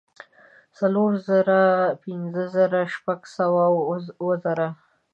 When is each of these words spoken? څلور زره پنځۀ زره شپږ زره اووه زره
څلور 0.77 1.11
زره 1.27 1.61
پنځۀ 2.01 2.43
زره 2.55 2.81
شپږ 2.95 3.19
زره 3.35 3.57
اووه 3.69 3.97
زره 4.45 4.67